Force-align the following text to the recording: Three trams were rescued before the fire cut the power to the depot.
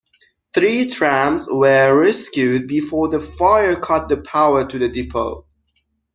Three 0.55 0.89
trams 0.89 1.47
were 1.47 1.95
rescued 1.95 2.67
before 2.67 3.09
the 3.09 3.19
fire 3.19 3.75
cut 3.75 4.09
the 4.09 4.17
power 4.17 4.65
to 4.65 4.79
the 4.79 4.89
depot. 4.89 5.45